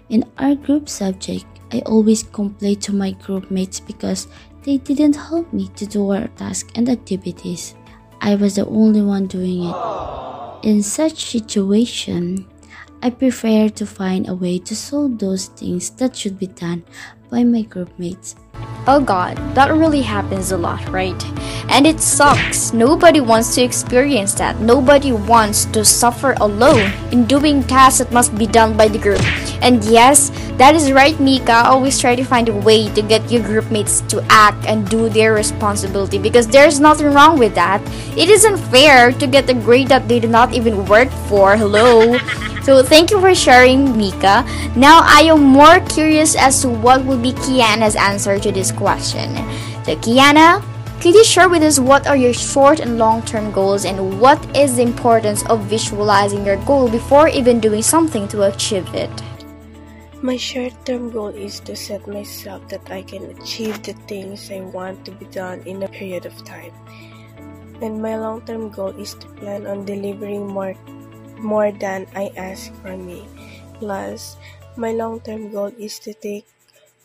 In 0.10 0.28
our 0.38 0.56
group 0.56 0.90
subject, 0.90 1.48
I 1.72 1.80
always 1.86 2.22
complained 2.22 2.82
to 2.84 2.92
my 2.92 3.12
group 3.12 3.50
mates 3.50 3.80
because 3.80 4.28
they 4.64 4.78
didn't 4.78 5.16
help 5.16 5.52
me 5.54 5.68
to 5.76 5.86
do 5.86 6.12
our 6.12 6.28
tasks 6.30 6.72
and 6.76 6.90
activities. 6.90 7.76
I 8.22 8.36
was 8.36 8.56
the 8.56 8.66
only 8.68 9.02
one 9.02 9.28
doing 9.28 9.64
it. 9.64 9.76
In 10.64 10.84
such 10.84 11.26
situation, 11.26 12.48
I 13.02 13.10
prefer 13.10 13.70
to 13.70 13.86
find 13.86 14.30
a 14.30 14.36
way 14.36 14.60
to 14.60 14.76
solve 14.76 15.18
those 15.18 15.48
things 15.48 15.90
that 15.98 16.16
should 16.16 16.38
be 16.38 16.48
done 16.48 16.84
by 17.32 17.44
my 17.44 17.64
group 17.64 17.98
mates. 17.98 18.36
Oh 18.88 19.00
god, 19.00 19.38
that 19.54 19.70
really 19.72 20.02
happens 20.02 20.52
a 20.52 20.58
lot, 20.58 20.90
right? 20.90 21.16
And 21.70 21.86
it 21.86 22.02
sucks. 22.02 22.74
Nobody 22.74 23.22
wants 23.22 23.54
to 23.56 23.62
experience 23.62 24.34
that. 24.36 24.60
Nobody 24.60 25.12
wants 25.12 25.66
to 25.66 25.86
suffer 25.86 26.34
alone 26.42 26.92
in 27.12 27.26
doing 27.26 27.64
tasks 27.64 28.00
that 28.00 28.12
must 28.12 28.36
be 28.36 28.48
done 28.48 28.76
by 28.76 28.88
the 28.88 28.98
group. 28.98 29.22
And 29.62 29.84
yes, 29.86 30.32
that 30.58 30.74
is 30.74 30.92
right, 30.92 31.18
Mika. 31.20 31.64
Always 31.70 32.00
try 32.00 32.16
to 32.16 32.24
find 32.24 32.50
a 32.50 32.58
way 32.58 32.90
to 32.94 33.02
get 33.04 33.32
your 33.32 33.44
group 33.44 33.70
mates 33.70 34.02
to 34.10 34.26
act 34.30 34.66
and 34.66 34.90
do 34.90 35.10
their 35.10 35.34
responsibility 35.34 36.18
because 36.18 36.48
there's 36.48 36.80
nothing 36.80 37.14
wrong 37.14 37.38
with 37.38 37.54
that. 37.54 37.82
It 38.18 38.30
isn't 38.30 38.58
fair 38.74 39.12
to 39.12 39.28
get 39.28 39.48
a 39.50 39.54
grade 39.54 39.90
that 39.90 40.08
they 40.08 40.20
did 40.20 40.32
not 40.32 40.54
even 40.54 40.86
work 40.88 41.10
for. 41.30 41.56
Hello. 41.56 42.18
So 42.62 42.84
thank 42.84 43.10
you 43.10 43.20
for 43.20 43.34
sharing, 43.34 43.98
Mika. 43.98 44.46
Now 44.78 45.02
I 45.02 45.26
am 45.34 45.42
more 45.42 45.82
curious 45.90 46.36
as 46.38 46.62
to 46.62 46.70
what 46.70 47.04
will 47.06 47.18
be 47.18 47.34
Kiana's 47.34 47.96
answer 47.96 48.38
to 48.42 48.52
this 48.52 48.72
question. 48.72 49.36
So 49.86 49.96
Kiana, 49.98 50.64
could 51.02 51.16
you 51.16 51.24
share 51.24 51.50
with 51.50 51.64
us 51.64 51.80
what 51.80 52.06
are 52.06 52.16
your 52.16 52.34
short 52.34 52.80
and 52.80 53.00
long-term 53.00 53.52
goals 53.52 53.86
and 53.86 54.22
what 54.22 54.38
is 54.56 54.76
the 54.76 54.84
importance 54.84 55.42
of 55.50 55.66
visualizing 55.66 56.46
your 56.46 56.58
goal 56.66 56.90
before 56.90 57.28
even 57.28 57.60
doing 57.60 57.82
something 57.82 58.28
to 58.28 58.44
achieve 58.44 58.86
it? 58.94 59.10
My 60.22 60.38
short 60.38 60.78
term 60.86 61.10
goal 61.10 61.34
is 61.34 61.60
to 61.62 61.76
set 61.76 62.06
myself 62.06 62.70
that 62.70 62.86
I 62.92 63.02
can 63.02 63.26
achieve 63.34 63.82
the 63.82 63.94
things 64.06 64.52
I 64.52 64.62
want 64.62 65.04
to 65.06 65.12
be 65.12 65.26
done 65.34 65.66
in 65.66 65.82
a 65.82 65.90
period 65.90 66.28
of 66.28 66.38
time. 66.46 66.70
And 67.82 67.98
my 68.00 68.16
long 68.16 68.46
term 68.46 68.70
goal 68.70 68.94
is 68.94 69.16
to 69.16 69.28
plan 69.42 69.66
on 69.66 69.86
delivering 69.86 70.46
more 70.46 70.78
more 71.42 71.72
than 71.72 72.06
I 72.14 72.30
ask 72.38 72.70
from 72.86 73.10
me. 73.10 73.26
Plus, 73.82 74.38
my 74.78 74.94
long 74.94 75.20
term 75.26 75.50
goal 75.50 75.74
is 75.82 75.98
to 76.06 76.14
take 76.14 76.46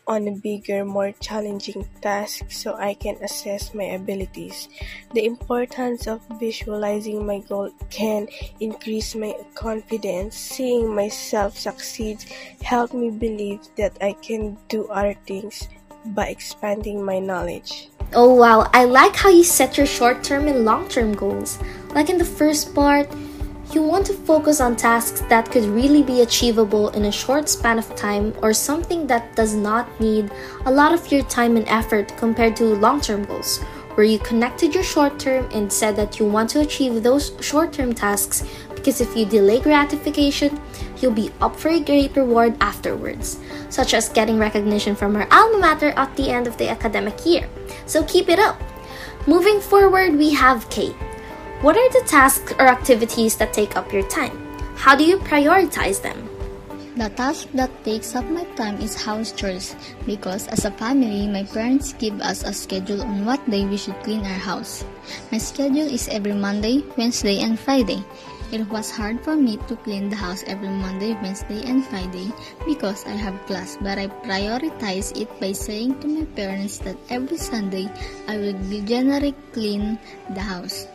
on 0.06 0.28
a 0.28 0.36
bigger, 0.36 0.84
more 0.84 1.12
challenging 1.20 1.86
task 2.00 2.50
so 2.50 2.74
I 2.74 2.94
can 2.94 3.16
assess 3.22 3.74
my 3.74 3.84
abilities. 3.98 4.68
The 5.14 5.26
importance 5.26 6.06
of 6.06 6.22
visualizing 6.38 7.26
my 7.26 7.40
goal 7.40 7.70
can 7.90 8.28
increase 8.60 9.14
my 9.14 9.34
confidence. 9.54 10.36
Seeing 10.36 10.94
myself 10.94 11.58
succeed 11.58 12.24
help 12.62 12.94
me 12.94 13.10
believe 13.10 13.60
that 13.76 13.98
I 14.00 14.12
can 14.22 14.56
do 14.68 14.86
other 14.88 15.14
things 15.26 15.68
by 16.14 16.28
expanding 16.28 17.04
my 17.04 17.18
knowledge. 17.18 17.88
Oh 18.14 18.32
wow, 18.32 18.70
I 18.72 18.84
like 18.84 19.16
how 19.16 19.30
you 19.30 19.42
set 19.42 19.76
your 19.76 19.86
short 19.86 20.22
term 20.22 20.46
and 20.46 20.64
long 20.64 20.88
term 20.88 21.14
goals. 21.14 21.58
Like 21.90 22.08
in 22.08 22.18
the 22.18 22.24
first 22.24 22.74
part, 22.74 23.08
You 23.76 23.82
want 23.82 24.06
to 24.06 24.14
focus 24.14 24.62
on 24.62 24.74
tasks 24.74 25.20
that 25.28 25.50
could 25.50 25.66
really 25.66 26.02
be 26.02 26.22
achievable 26.22 26.88
in 26.96 27.04
a 27.04 27.12
short 27.12 27.46
span 27.46 27.78
of 27.78 27.94
time 27.94 28.32
or 28.40 28.54
something 28.54 29.06
that 29.06 29.36
does 29.36 29.54
not 29.54 30.00
need 30.00 30.32
a 30.64 30.72
lot 30.72 30.94
of 30.94 31.12
your 31.12 31.22
time 31.24 31.58
and 31.58 31.68
effort 31.68 32.16
compared 32.16 32.56
to 32.56 32.64
long 32.76 33.02
term 33.02 33.26
goals, 33.26 33.58
where 33.92 34.06
you 34.06 34.18
connected 34.18 34.74
your 34.74 34.82
short 34.82 35.18
term 35.18 35.46
and 35.52 35.70
said 35.70 35.94
that 35.96 36.18
you 36.18 36.24
want 36.24 36.48
to 36.56 36.60
achieve 36.60 37.02
those 37.02 37.32
short 37.42 37.74
term 37.74 37.92
tasks 37.92 38.48
because 38.74 39.02
if 39.02 39.14
you 39.14 39.26
delay 39.26 39.60
gratification, 39.60 40.58
you'll 40.96 41.12
be 41.12 41.30
up 41.42 41.54
for 41.54 41.68
a 41.68 41.78
great 41.78 42.16
reward 42.16 42.56
afterwards, 42.62 43.38
such 43.68 43.92
as 43.92 44.08
getting 44.08 44.38
recognition 44.38 44.96
from 44.96 45.14
our 45.16 45.28
alma 45.30 45.58
mater 45.58 45.90
at 45.98 46.16
the 46.16 46.30
end 46.30 46.46
of 46.46 46.56
the 46.56 46.70
academic 46.70 47.26
year. 47.26 47.46
So 47.84 48.02
keep 48.04 48.30
it 48.30 48.38
up! 48.38 48.58
Moving 49.26 49.60
forward, 49.60 50.16
we 50.16 50.32
have 50.32 50.70
Kate. 50.70 50.96
What 51.64 51.72
are 51.72 51.88
the 51.88 52.04
tasks 52.04 52.52
or 52.60 52.68
activities 52.68 53.36
that 53.40 53.56
take 53.56 53.80
up 53.80 53.90
your 53.90 54.04
time? 54.12 54.36
How 54.76 54.94
do 54.94 55.08
you 55.08 55.16
prioritize 55.16 56.02
them? 56.04 56.28
The 57.00 57.08
task 57.08 57.48
that 57.56 57.72
takes 57.82 58.14
up 58.14 58.28
my 58.28 58.44
time 58.60 58.76
is 58.76 58.92
house 58.92 59.32
chores 59.32 59.74
because 60.04 60.48
as 60.48 60.66
a 60.66 60.70
family, 60.70 61.26
my 61.26 61.44
parents 61.44 61.94
give 61.96 62.20
us 62.20 62.44
a 62.44 62.52
schedule 62.52 63.00
on 63.00 63.24
what 63.24 63.40
day 63.48 63.64
we 63.64 63.80
should 63.80 63.96
clean 64.04 64.20
our 64.20 64.36
house. 64.36 64.84
My 65.32 65.38
schedule 65.38 65.88
is 65.88 66.12
every 66.12 66.36
Monday, 66.36 66.84
Wednesday, 67.00 67.40
and 67.40 67.58
Friday. 67.58 68.04
It 68.52 68.68
was 68.68 68.92
hard 68.92 69.24
for 69.24 69.34
me 69.34 69.56
to 69.66 69.76
clean 69.80 70.10
the 70.10 70.20
house 70.20 70.44
every 70.46 70.68
Monday, 70.68 71.16
Wednesday, 71.24 71.64
and 71.64 71.80
Friday 71.86 72.30
because 72.68 73.00
I 73.06 73.16
have 73.16 73.34
class, 73.46 73.80
but 73.80 73.96
I 73.96 74.12
prioritize 74.28 75.16
it 75.16 75.32
by 75.40 75.52
saying 75.52 76.00
to 76.00 76.06
my 76.06 76.28
parents 76.36 76.84
that 76.84 77.00
every 77.08 77.38
Sunday 77.38 77.88
I 78.28 78.36
will 78.36 78.52
generally 78.84 79.34
clean 79.56 79.98
the 80.36 80.44
house. 80.44 80.86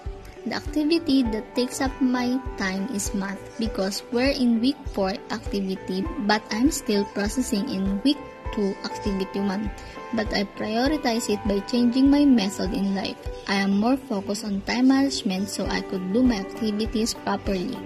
The 0.45 0.57
activity 0.57 1.21
that 1.29 1.53
takes 1.53 1.81
up 1.81 1.93
my 2.01 2.41
time 2.57 2.89
is 2.89 3.13
math 3.13 3.38
because 3.62 4.01
we're 4.12 4.33
in 4.33 4.57
week 4.57 4.77
4 4.89 5.13
activity 5.29 6.01
but 6.25 6.41
I'm 6.50 6.74
still 6.74 7.05
processing 7.13 7.69
in 7.69 8.01
week 8.01 8.17
2 8.57 8.74
activity 8.81 9.38
1 9.38 9.69
but 10.13 10.31
I 10.33 10.43
prioritize 10.43 11.29
it 11.29 11.39
by 11.47 11.59
changing 11.67 12.09
my 12.09 12.25
method 12.25 12.73
in 12.73 12.95
life. 12.95 13.17
I 13.47 13.55
am 13.55 13.79
more 13.79 13.97
focused 13.97 14.45
on 14.45 14.61
time 14.61 14.87
management 14.87 15.49
so 15.49 15.65
I 15.65 15.81
could 15.81 16.13
do 16.13 16.23
my 16.23 16.39
activities 16.39 17.13
properly. 17.13 17.77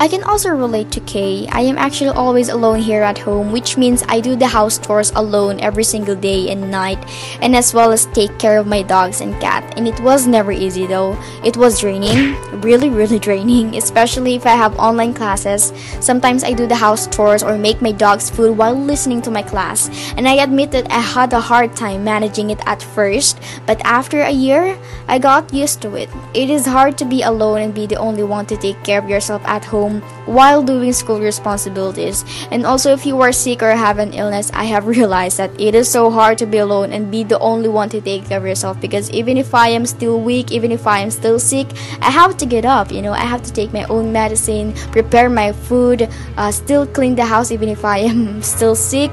I 0.00 0.06
can 0.06 0.22
also 0.22 0.50
relate 0.50 0.92
to 0.92 1.00
Kay. 1.00 1.48
I 1.50 1.62
am 1.62 1.76
actually 1.76 2.14
always 2.14 2.50
alone 2.50 2.78
here 2.78 3.02
at 3.02 3.18
home, 3.18 3.50
which 3.50 3.76
means 3.76 4.04
I 4.06 4.20
do 4.20 4.36
the 4.36 4.46
house 4.46 4.78
chores 4.78 5.10
alone 5.16 5.58
every 5.58 5.82
single 5.82 6.14
day 6.14 6.50
and 6.50 6.70
night, 6.70 7.02
and 7.42 7.56
as 7.56 7.74
well 7.74 7.90
as 7.90 8.06
take 8.14 8.38
care 8.38 8.58
of 8.58 8.66
my 8.66 8.82
dogs 8.82 9.20
and 9.20 9.34
cat. 9.42 9.66
And 9.76 9.88
it 9.88 9.98
was 9.98 10.26
never 10.26 10.52
easy 10.52 10.86
though. 10.86 11.18
It 11.42 11.56
was 11.56 11.80
draining, 11.80 12.38
really, 12.62 12.90
really 12.90 13.18
draining, 13.26 13.74
especially 13.74 14.36
if 14.36 14.46
I 14.46 14.54
have 14.54 14.78
online 14.78 15.14
classes. 15.14 15.72
Sometimes 15.98 16.44
I 16.44 16.52
do 16.52 16.68
the 16.68 16.78
house 16.78 17.08
chores 17.08 17.42
or 17.42 17.58
make 17.58 17.82
my 17.82 17.90
dogs 17.90 18.30
food 18.30 18.56
while 18.56 18.78
listening 18.78 19.20
to 19.22 19.32
my 19.32 19.42
class, 19.42 19.90
and 20.14 20.28
I 20.28 20.38
admit 20.44 20.70
that 20.78 20.86
I 20.92 21.00
had 21.00 21.32
a 21.32 21.40
hard 21.40 21.67
time 21.68 22.04
managing 22.04 22.50
it 22.50 22.60
at 22.66 22.82
first, 22.82 23.38
but 23.66 23.80
after 23.84 24.20
a 24.22 24.30
year, 24.30 24.78
I 25.08 25.18
got 25.18 25.52
used 25.52 25.82
to 25.82 25.94
it. 25.96 26.08
It 26.34 26.50
is 26.50 26.66
hard 26.66 26.98
to 26.98 27.04
be 27.04 27.22
alone 27.22 27.60
and 27.60 27.74
be 27.74 27.86
the 27.86 27.96
only 27.96 28.22
one 28.22 28.46
to 28.46 28.56
take 28.56 28.82
care 28.84 28.98
of 28.98 29.08
yourself 29.08 29.42
at 29.44 29.64
home 29.64 30.02
while 30.28 30.62
doing 30.62 30.92
school 30.92 31.20
responsibilities. 31.20 32.24
And 32.52 32.66
also, 32.66 32.92
if 32.92 33.06
you 33.06 33.20
are 33.22 33.32
sick 33.32 33.62
or 33.62 33.70
have 33.72 33.98
an 33.98 34.12
illness, 34.12 34.50
I 34.52 34.64
have 34.64 34.86
realized 34.98 35.38
that 35.38 35.50
it 35.58 35.74
is 35.74 35.88
so 35.88 36.10
hard 36.10 36.36
to 36.38 36.46
be 36.46 36.58
alone 36.58 36.92
and 36.92 37.10
be 37.10 37.24
the 37.24 37.38
only 37.38 37.68
one 37.68 37.88
to 37.90 38.00
take 38.00 38.26
care 38.26 38.38
of 38.38 38.46
yourself 38.46 38.80
because 38.80 39.10
even 39.10 39.36
if 39.36 39.54
I 39.54 39.68
am 39.68 39.86
still 39.86 40.20
weak, 40.20 40.52
even 40.52 40.70
if 40.70 40.86
I 40.86 41.00
am 41.00 41.10
still 41.10 41.38
sick, 41.38 41.66
I 42.02 42.10
have 42.10 42.36
to 42.38 42.46
get 42.46 42.64
up. 42.64 42.92
You 42.92 43.02
know, 43.02 43.12
I 43.12 43.24
have 43.24 43.42
to 43.42 43.52
take 43.52 43.72
my 43.72 43.84
own 43.84 44.12
medicine, 44.12 44.74
prepare 44.92 45.30
my 45.30 45.52
food, 45.52 46.08
uh, 46.36 46.52
still 46.52 46.86
clean 46.86 47.14
the 47.14 47.24
house 47.24 47.50
even 47.50 47.68
if 47.68 47.84
I 47.84 47.98
am 48.12 48.42
still 48.42 48.74
sick 48.74 49.12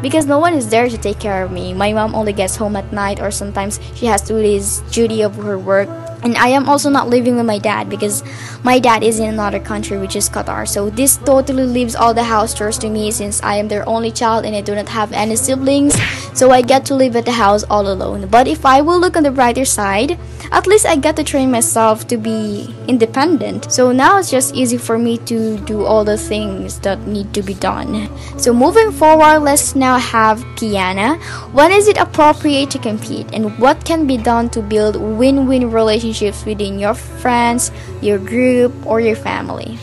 because 0.00 0.26
no 0.26 0.38
one 0.38 0.54
is 0.54 0.68
there 0.70 0.88
to 0.88 0.96
take 0.96 1.18
care 1.18 1.44
of 1.44 1.52
me. 1.52 1.74
My 1.74 1.92
mom 1.92 2.14
only 2.14 2.32
gets 2.32 2.56
home 2.56 2.76
at 2.76 2.92
night, 2.92 3.20
or 3.20 3.30
sometimes 3.30 3.80
she 3.94 4.06
has 4.06 4.22
to 4.22 4.34
do 4.34 4.42
this 4.42 4.80
duty 4.90 5.22
of 5.22 5.36
her 5.36 5.58
work 5.58 5.88
and 6.24 6.38
I 6.38 6.48
am 6.48 6.68
also 6.68 6.88
not 6.88 7.10
living 7.10 7.36
with 7.36 7.44
my 7.44 7.58
dad 7.58 7.90
because 7.90 8.24
my 8.64 8.78
dad 8.78 9.04
is 9.04 9.20
in 9.20 9.28
another 9.28 9.60
country, 9.60 9.98
which 9.98 10.16
is 10.16 10.30
Qatar. 10.30 10.66
So 10.66 10.88
this 10.88 11.18
totally 11.18 11.64
leaves 11.64 11.94
all 11.94 12.14
the 12.14 12.24
house 12.24 12.54
chores 12.54 12.78
to 12.78 12.88
me 12.88 13.10
since 13.10 13.42
I 13.42 13.56
am 13.56 13.68
their 13.68 13.86
only 13.86 14.10
child 14.10 14.46
and 14.46 14.56
I 14.56 14.62
do 14.62 14.74
not 14.74 14.88
have 14.88 15.12
any 15.12 15.36
siblings. 15.36 15.94
So 16.32 16.50
I 16.50 16.62
get 16.62 16.86
to 16.86 16.94
live 16.94 17.14
at 17.14 17.26
the 17.26 17.32
house 17.32 17.62
all 17.68 17.92
alone. 17.92 18.26
But 18.28 18.48
if 18.48 18.64
I 18.64 18.80
will 18.80 18.98
look 18.98 19.18
on 19.18 19.22
the 19.22 19.30
brighter 19.30 19.66
side, 19.66 20.18
at 20.50 20.66
least 20.66 20.86
I 20.86 20.96
get 20.96 21.16
to 21.16 21.24
train 21.24 21.50
myself 21.50 22.06
to 22.08 22.16
be 22.16 22.74
independent. 22.88 23.70
So 23.70 23.92
now 23.92 24.18
it's 24.18 24.30
just 24.30 24.54
easy 24.54 24.78
for 24.78 24.98
me 24.98 25.18
to 25.28 25.58
do 25.58 25.84
all 25.84 26.04
the 26.04 26.16
things 26.16 26.80
that 26.80 27.06
need 27.06 27.34
to 27.34 27.42
be 27.42 27.54
done. 27.54 28.08
So 28.38 28.54
moving 28.54 28.92
forward, 28.92 29.40
let's 29.40 29.76
now 29.76 29.98
have 29.98 30.38
Kiana. 30.56 31.20
When 31.52 31.70
is 31.70 31.86
it 31.86 31.98
appropriate 31.98 32.70
to 32.70 32.78
compete 32.78 33.28
and 33.34 33.58
what 33.58 33.84
can 33.84 34.06
be 34.06 34.16
done 34.16 34.48
to 34.50 34.62
build 34.62 34.96
win-win 34.96 35.70
relationships 35.70 36.13
relationships 36.14 36.44
within 36.46 36.78
your 36.78 36.94
friends, 36.94 37.70
your 38.00 38.18
group, 38.18 38.72
or 38.86 39.00
your 39.00 39.16
family. 39.16 39.78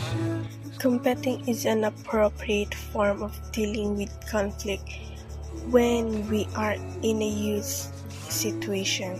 Competing 0.78 1.46
is 1.48 1.66
an 1.66 1.84
appropriate 1.84 2.74
form 2.74 3.22
of 3.22 3.32
dealing 3.52 3.96
with 3.96 4.10
conflict 4.30 4.88
when 5.70 6.26
we 6.28 6.48
are 6.56 6.76
in 7.02 7.22
a 7.22 7.28
youth 7.28 7.92
situation. 8.30 9.14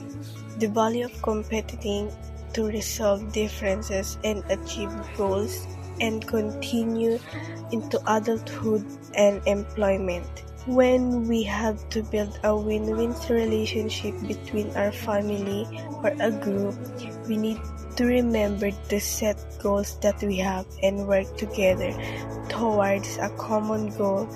The 0.59 0.69
value 0.69 1.05
of 1.05 1.23
competing 1.23 2.11
to 2.55 2.65
resolve 2.65 3.33
differences 3.33 4.19
and 4.25 4.43
achieve 4.51 4.91
goals 5.17 5.67
and 6.01 6.27
continue 6.27 7.19
into 7.71 8.01
adulthood 8.07 8.85
and 9.15 9.41
employment 9.47 10.43
when 10.67 11.27
we 11.27 11.43
have 11.43 11.89
to 11.91 12.03
build 12.03 12.39
a 12.45 12.55
win-win 12.55 13.15
relationship 13.29 14.15
between 14.27 14.71
our 14.77 14.93
family 14.93 15.67
or 16.03 16.15
a 16.21 16.31
group, 16.31 16.77
we 17.27 17.37
need 17.37 17.59
to 17.97 18.05
remember 18.05 18.71
to 18.71 19.01
set 19.01 19.37
goals 19.63 19.99
that 20.01 20.23
we 20.23 20.37
have 20.37 20.67
and 20.83 21.07
work 21.07 21.27
together 21.37 21.93
towards 22.49 23.19
a 23.19 23.29
common 23.37 23.91
goal 23.97 24.29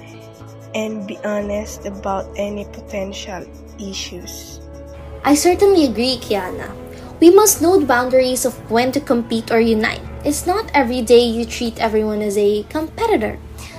and 0.74 1.06
be 1.06 1.16
honest 1.24 1.86
about 1.86 2.26
any 2.36 2.64
potential 2.66 3.46
issues. 3.78 4.60
I 5.24 5.34
certainly 5.34 5.86
agree, 5.86 6.18
Kiana. 6.18 6.74
We 7.20 7.30
must 7.30 7.62
know 7.62 7.80
the 7.80 7.86
boundaries 7.86 8.44
of 8.44 8.54
when 8.70 8.92
to 8.92 9.00
compete 9.00 9.50
or 9.50 9.60
unite. 9.60 10.02
It's 10.24 10.46
not 10.46 10.70
every 10.74 11.00
day 11.02 11.24
you 11.24 11.46
treat 11.46 11.80
everyone 11.80 12.20
as 12.20 12.36
a 12.36 12.64
competitor. 12.64 13.38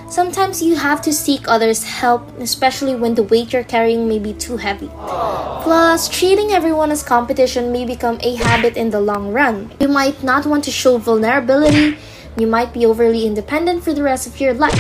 Sometimes 0.09 0.61
you 0.61 0.75
have 0.75 1.01
to 1.01 1.11
seek 1.11 1.49
others' 1.49 1.83
help, 1.83 2.23
especially 2.39 2.95
when 2.95 3.15
the 3.15 3.23
weight 3.23 3.51
you're 3.51 3.63
carrying 3.63 4.07
may 4.07 4.19
be 4.19 4.33
too 4.33 4.55
heavy. 4.55 4.89
Plus, 5.63 6.07
treating 6.07 6.51
everyone 6.51 6.91
as 6.91 7.03
competition 7.03 7.73
may 7.73 7.85
become 7.85 8.17
a 8.21 8.35
habit 8.35 8.77
in 8.77 8.89
the 8.89 9.01
long 9.01 9.33
run. 9.33 9.69
You 9.81 9.89
might 9.89 10.23
not 10.23 10.45
want 10.45 10.63
to 10.63 10.71
show 10.71 10.97
vulnerability, 10.97 11.97
you 12.37 12.47
might 12.47 12.71
be 12.71 12.85
overly 12.85 13.27
independent 13.27 13.83
for 13.83 13.93
the 13.93 14.01
rest 14.01 14.27
of 14.27 14.39
your 14.39 14.53
life. 14.53 14.79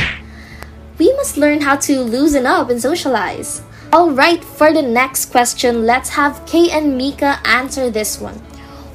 We 0.97 1.13
must 1.17 1.35
learn 1.35 1.59
how 1.59 1.75
to 1.75 1.99
loosen 1.99 2.45
up 2.45 2.69
and 2.69 2.81
socialize. 2.81 3.61
Alright, 3.93 4.43
for 4.45 4.71
the 4.71 4.81
next 4.81 5.25
question, 5.25 5.85
let's 5.85 6.09
have 6.09 6.45
Kay 6.45 6.71
and 6.71 6.97
Mika 6.97 7.39
answer 7.43 7.89
this 7.89 8.19
one. 8.19 8.35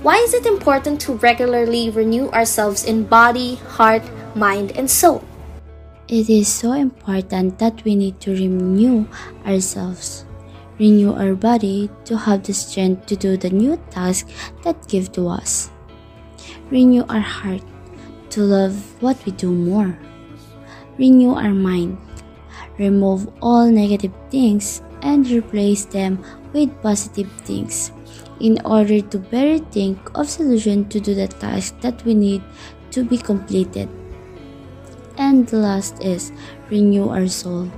Why 0.01 0.17
is 0.17 0.33
it 0.33 0.47
important 0.47 1.01
to 1.03 1.13
regularly 1.13 1.91
renew 1.91 2.31
ourselves 2.31 2.85
in 2.85 3.05
body, 3.05 3.57
heart, 3.77 4.03
mind, 4.35 4.73
and 4.73 4.91
soul? 4.91 5.23
It 6.13 6.29
is 6.29 6.47
so 6.47 6.73
important 6.77 7.57
that 7.57 7.85
we 7.89 7.97
need 7.97 8.21
to 8.21 8.37
renew 8.37 9.09
ourselves, 9.47 10.27
renew 10.79 11.17
our 11.17 11.33
body 11.35 11.89
to 12.05 12.19
have 12.19 12.45
the 12.45 12.53
strength 12.53 13.07
to 13.07 13.17
do 13.17 13.39
the 13.39 13.49
new 13.49 13.81
task 13.89 14.29
that 14.61 14.77
give 14.89 15.11
to 15.13 15.27
us. 15.29 15.71
Renew 16.69 17.09
our 17.09 17.25
heart 17.25 17.65
to 18.29 18.43
love 18.45 18.77
what 19.01 19.17
we 19.25 19.33
do 19.33 19.57
more. 19.57 19.97
Renew 20.99 21.33
our 21.33 21.57
mind. 21.57 21.97
Remove 22.77 23.33
all 23.41 23.73
negative 23.73 24.13
things 24.29 24.83
and 25.01 25.25
replace 25.31 25.87
them 25.87 26.21
with 26.53 26.69
positive 26.83 27.33
things 27.49 27.91
in 28.39 28.61
order 28.67 29.01
to 29.01 29.17
better 29.17 29.65
think 29.73 29.97
of 30.15 30.29
solution 30.29 30.85
to 30.91 31.01
do 31.01 31.15
the 31.15 31.29
task 31.29 31.81
that 31.81 32.05
we 32.05 32.13
need 32.13 32.45
to 32.91 33.03
be 33.03 33.17
completed. 33.17 33.89
And 35.19 35.47
the 35.47 35.59
last 35.59 36.03
is 36.03 36.33
renew 36.71 37.09
our 37.09 37.29
soul 37.29 37.71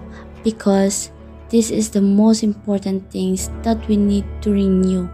because 0.43 1.11
this 1.51 1.71
is 1.71 1.91
the 1.91 2.03
most 2.03 2.43
important 2.43 3.11
things 3.11 3.51
that 3.63 3.79
we 3.89 3.97
need 3.97 4.25
to 4.43 4.51
renew 4.51 5.09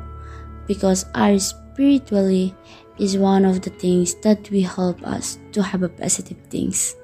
because 0.67 1.05
our 1.15 1.39
spiritually 1.39 2.55
is 2.99 3.17
one 3.17 3.45
of 3.45 3.63
the 3.63 3.71
things 3.71 4.15
that 4.23 4.51
will 4.51 4.69
help 4.69 5.03
us 5.03 5.39
to 5.53 5.63
have 5.63 5.83
a 5.83 5.89
positive 5.89 6.39
things. 6.51 6.95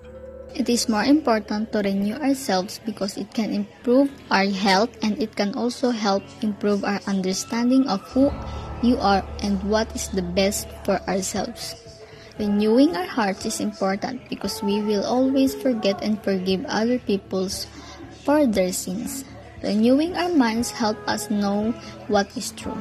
It 0.55 0.69
is 0.69 0.89
more 0.89 1.05
important 1.05 1.73
to 1.73 1.81
renew 1.81 2.15
ourselves 2.17 2.81
because 2.85 3.17
it 3.17 3.33
can 3.35 3.53
improve 3.53 4.09
our 4.31 4.49
health 4.49 4.89
and 5.03 5.21
it 5.21 5.37
can 5.37 5.53
also 5.53 5.91
help 5.91 6.23
improve 6.41 6.85
our 6.85 7.01
understanding 7.07 7.89
of 7.89 8.01
who 8.13 8.33
you 8.83 8.97
are 8.97 9.25
and 9.43 9.63
what 9.69 9.93
is 9.95 10.09
the 10.09 10.23
best 10.23 10.69
for 10.85 10.97
ourselves. 11.05 11.86
Renewing 12.38 12.93
our 12.93 13.09
hearts 13.09 13.47
is 13.47 13.61
important 13.61 14.21
because 14.28 14.62
we 14.62 14.83
will 14.85 15.05
always 15.05 15.55
forget 15.55 15.97
and 16.05 16.21
forgive 16.23 16.64
other 16.69 16.99
people's 16.99 17.66
for 18.25 18.45
their 18.45 18.73
sins. 18.73 19.25
Renewing 19.62 20.12
our 20.16 20.28
minds 20.28 20.71
help 20.71 21.00
us 21.09 21.31
know 21.31 21.73
what 22.12 22.28
is 22.37 22.52
true. 22.52 22.76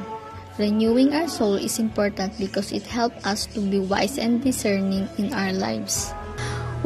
Renewing 0.58 1.12
our 1.16 1.28
soul 1.28 1.56
is 1.56 1.78
important 1.78 2.36
because 2.36 2.72
it 2.72 2.84
helps 2.84 3.24
us 3.24 3.46
to 3.56 3.60
be 3.60 3.80
wise 3.80 4.18
and 4.18 4.44
discerning 4.44 5.08
in 5.16 5.32
our 5.32 5.52
lives. 5.52 6.12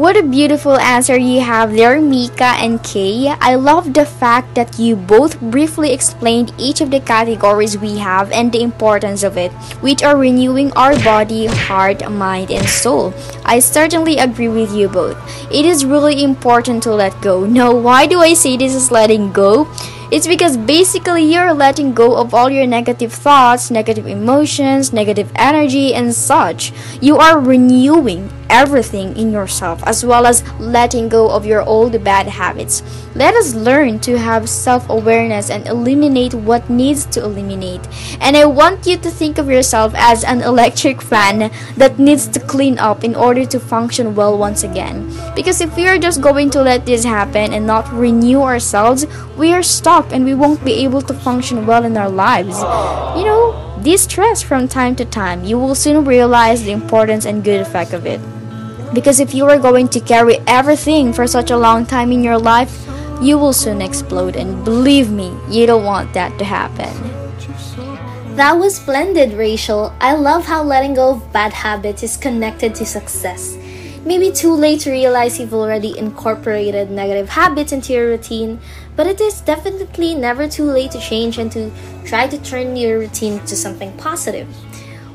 What 0.00 0.16
a 0.16 0.22
beautiful 0.22 0.78
answer 0.78 1.18
you 1.18 1.42
have 1.42 1.76
there, 1.76 2.00
Mika 2.00 2.56
and 2.56 2.82
Kay. 2.82 3.28
I 3.38 3.56
love 3.56 3.92
the 3.92 4.06
fact 4.06 4.54
that 4.54 4.78
you 4.78 4.96
both 4.96 5.38
briefly 5.42 5.92
explained 5.92 6.54
each 6.56 6.80
of 6.80 6.90
the 6.90 7.00
categories 7.00 7.76
we 7.76 7.98
have 7.98 8.32
and 8.32 8.50
the 8.50 8.62
importance 8.62 9.22
of 9.22 9.36
it, 9.36 9.52
which 9.84 10.02
are 10.02 10.16
renewing 10.16 10.72
our 10.72 10.96
body, 11.04 11.44
heart, 11.44 12.10
mind, 12.10 12.50
and 12.50 12.66
soul. 12.66 13.12
I 13.44 13.58
certainly 13.58 14.16
agree 14.16 14.48
with 14.48 14.74
you 14.74 14.88
both. 14.88 15.20
It 15.52 15.66
is 15.66 15.84
really 15.84 16.24
important 16.24 16.82
to 16.84 16.94
let 16.94 17.20
go. 17.20 17.44
Now, 17.44 17.74
why 17.74 18.06
do 18.06 18.20
I 18.20 18.32
say 18.32 18.56
this 18.56 18.74
is 18.74 18.90
letting 18.90 19.32
go? 19.32 19.68
It's 20.10 20.26
because 20.26 20.56
basically 20.56 21.24
you're 21.24 21.52
letting 21.52 21.92
go 21.92 22.16
of 22.16 22.32
all 22.32 22.48
your 22.48 22.66
negative 22.66 23.12
thoughts, 23.12 23.70
negative 23.70 24.06
emotions, 24.06 24.94
negative 24.94 25.30
energy, 25.36 25.92
and 25.92 26.14
such. 26.14 26.72
You 27.02 27.18
are 27.18 27.38
renewing 27.38 28.32
everything 28.50 29.16
in 29.16 29.32
yourself 29.32 29.82
as 29.86 30.04
well 30.04 30.26
as 30.26 30.42
letting 30.58 31.08
go 31.08 31.30
of 31.30 31.46
your 31.46 31.62
old 31.62 32.02
bad 32.04 32.26
habits. 32.26 32.82
Let 33.14 33.34
us 33.34 33.54
learn 33.54 33.98
to 34.00 34.18
have 34.18 34.48
self 34.48 34.88
awareness 34.90 35.50
and 35.50 35.66
eliminate 35.66 36.34
what 36.34 36.68
needs 36.68 37.06
to 37.06 37.22
eliminate. 37.24 37.80
And 38.20 38.36
I 38.36 38.44
want 38.44 38.86
you 38.86 38.96
to 38.98 39.10
think 39.10 39.38
of 39.38 39.48
yourself 39.48 39.94
as 39.96 40.24
an 40.24 40.42
electric 40.42 41.00
fan 41.00 41.50
that 41.76 41.98
needs 41.98 42.28
to 42.28 42.40
clean 42.40 42.78
up 42.78 43.02
in 43.04 43.14
order 43.14 43.44
to 43.46 43.58
function 43.58 44.14
well 44.14 44.36
once 44.36 44.62
again. 44.64 45.10
Because 45.34 45.60
if 45.60 45.74
we 45.76 45.88
are 45.88 45.98
just 45.98 46.20
going 46.20 46.50
to 46.50 46.62
let 46.62 46.86
this 46.86 47.04
happen 47.04 47.52
and 47.52 47.66
not 47.66 47.90
renew 47.92 48.42
ourselves, 48.42 49.06
we 49.36 49.52
are 49.52 49.62
stuck 49.62 50.12
and 50.12 50.24
we 50.24 50.34
won't 50.34 50.64
be 50.64 50.84
able 50.84 51.02
to 51.02 51.14
function 51.14 51.66
well 51.66 51.84
in 51.84 51.96
our 51.96 52.10
lives. 52.10 52.58
You 53.16 53.24
know, 53.24 53.78
distress 53.82 54.42
from 54.42 54.68
time 54.68 54.94
to 54.96 55.04
time. 55.04 55.44
You 55.44 55.58
will 55.58 55.74
soon 55.74 56.04
realize 56.04 56.62
the 56.62 56.72
importance 56.72 57.24
and 57.24 57.42
good 57.42 57.60
effect 57.60 57.92
of 57.92 58.06
it. 58.06 58.20
Because 58.92 59.20
if 59.20 59.34
you 59.34 59.46
are 59.46 59.58
going 59.58 59.88
to 59.88 60.00
carry 60.00 60.38
everything 60.46 61.12
for 61.12 61.26
such 61.26 61.50
a 61.50 61.56
long 61.56 61.86
time 61.86 62.10
in 62.12 62.24
your 62.24 62.38
life, 62.38 62.86
you 63.22 63.38
will 63.38 63.52
soon 63.52 63.82
explode. 63.82 64.36
And 64.36 64.64
believe 64.64 65.10
me, 65.10 65.36
you 65.48 65.66
don't 65.66 65.84
want 65.84 66.12
that 66.14 66.38
to 66.38 66.44
happen. 66.44 66.90
That 68.36 68.58
was 68.58 68.76
splendid, 68.76 69.34
Rachel. 69.34 69.92
I 70.00 70.14
love 70.14 70.46
how 70.46 70.62
letting 70.62 70.94
go 70.94 71.10
of 71.10 71.32
bad 71.32 71.52
habits 71.52 72.02
is 72.02 72.16
connected 72.16 72.74
to 72.76 72.86
success. 72.86 73.56
Maybe 74.04 74.32
too 74.32 74.54
late 74.54 74.80
to 74.80 74.90
realize 74.90 75.38
you've 75.38 75.52
already 75.52 75.98
incorporated 75.98 76.90
negative 76.90 77.28
habits 77.28 77.72
into 77.72 77.92
your 77.92 78.06
routine, 78.06 78.58
but 78.96 79.06
it 79.06 79.20
is 79.20 79.42
definitely 79.42 80.14
never 80.14 80.48
too 80.48 80.64
late 80.64 80.92
to 80.92 81.00
change 81.00 81.36
and 81.36 81.52
to 81.52 81.70
try 82.06 82.26
to 82.26 82.38
turn 82.38 82.76
your 82.76 82.98
routine 82.98 83.40
to 83.40 83.54
something 83.54 83.92
positive. 83.98 84.48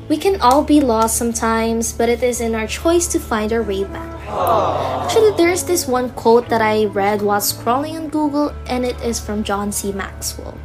We 0.08 0.16
can 0.16 0.40
all 0.40 0.62
be 0.62 0.80
lost 0.80 1.16
sometimes, 1.16 1.92
but 1.92 2.08
it 2.08 2.22
is 2.22 2.40
in 2.40 2.54
our 2.54 2.68
choice 2.68 3.08
to 3.08 3.18
find 3.18 3.52
our 3.52 3.62
way 3.62 3.82
back. 3.82 4.14
Actually, 4.28 5.36
there's 5.36 5.64
this 5.64 5.88
one 5.88 6.10
quote 6.10 6.48
that 6.48 6.62
I 6.62 6.84
read 6.84 7.22
while 7.22 7.40
scrolling 7.40 7.96
on 7.96 8.08
Google, 8.08 8.54
and 8.68 8.84
it 8.84 8.94
is 9.02 9.18
from 9.18 9.42
John 9.42 9.72
C. 9.72 9.90
Maxwell. 9.90 10.56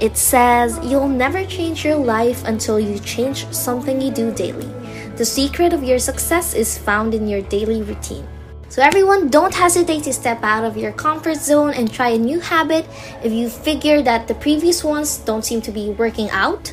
It 0.00 0.16
says, 0.16 0.80
You'll 0.82 1.08
never 1.08 1.44
change 1.44 1.84
your 1.84 1.96
life 1.96 2.44
until 2.44 2.80
you 2.80 2.98
change 2.98 3.46
something 3.52 4.00
you 4.00 4.10
do 4.10 4.32
daily. 4.32 4.72
The 5.16 5.24
secret 5.26 5.74
of 5.74 5.84
your 5.84 5.98
success 5.98 6.54
is 6.54 6.78
found 6.78 7.12
in 7.12 7.28
your 7.28 7.42
daily 7.42 7.82
routine. 7.82 8.26
So, 8.70 8.80
everyone, 8.80 9.28
don't 9.28 9.52
hesitate 9.54 10.04
to 10.04 10.14
step 10.14 10.42
out 10.42 10.64
of 10.64 10.78
your 10.78 10.92
comfort 10.92 11.36
zone 11.36 11.74
and 11.74 11.92
try 11.92 12.08
a 12.08 12.18
new 12.18 12.40
habit 12.40 12.86
if 13.22 13.30
you 13.30 13.50
figure 13.50 14.00
that 14.00 14.28
the 14.28 14.34
previous 14.34 14.82
ones 14.82 15.18
don't 15.18 15.44
seem 15.44 15.60
to 15.60 15.70
be 15.70 15.90
working 15.90 16.30
out. 16.30 16.72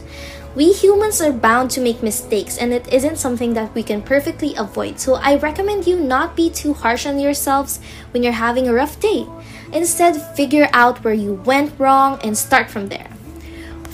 We 0.60 0.74
humans 0.74 1.22
are 1.22 1.32
bound 1.32 1.72
to 1.72 1.80
make 1.80 2.04
mistakes, 2.04 2.58
and 2.58 2.74
it 2.74 2.92
isn't 2.92 3.16
something 3.16 3.54
that 3.54 3.74
we 3.74 3.82
can 3.82 4.02
perfectly 4.02 4.56
avoid. 4.58 5.00
So, 5.00 5.16
I 5.16 5.38
recommend 5.38 5.88
you 5.88 5.96
not 5.96 6.36
be 6.36 6.50
too 6.50 6.74
harsh 6.74 7.06
on 7.06 7.18
yourselves 7.18 7.80
when 8.12 8.24
you're 8.24 8.34
having 8.34 8.68
a 8.68 8.74
rough 8.74 9.00
day. 9.00 9.26
Instead, 9.72 10.20
figure 10.36 10.68
out 10.74 11.02
where 11.02 11.14
you 11.14 11.36
went 11.46 11.80
wrong 11.80 12.20
and 12.26 12.38
start 12.38 12.70
from 12.70 12.90
there. 12.90 13.08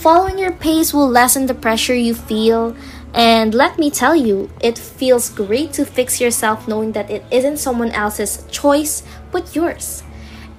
Following 0.02 0.40
your 0.40 0.50
pace 0.50 0.92
will 0.92 1.08
lessen 1.08 1.46
the 1.46 1.54
pressure 1.54 1.94
you 1.94 2.14
feel, 2.14 2.74
and 3.14 3.54
let 3.54 3.78
me 3.78 3.88
tell 3.88 4.16
you, 4.16 4.50
it 4.60 4.76
feels 4.76 5.30
great 5.30 5.72
to 5.74 5.86
fix 5.86 6.20
yourself 6.20 6.66
knowing 6.66 6.90
that 6.98 7.08
it 7.08 7.22
isn't 7.30 7.58
someone 7.58 7.92
else's 7.92 8.42
choice 8.50 9.04
but 9.30 9.54
yours. 9.54 10.02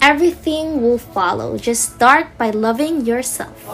Everything 0.01 0.81
will 0.81 0.97
follow. 0.97 1.57
Just 1.57 1.95
start 1.95 2.37
by 2.37 2.51
loving 2.51 3.05
yourself. 3.05 3.67